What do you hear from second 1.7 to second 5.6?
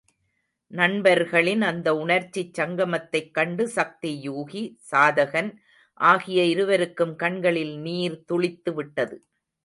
அந்த உணர்ச்சிச் சங்கமத்தைக் கண்டு சக்தி யூதி, சாதகன்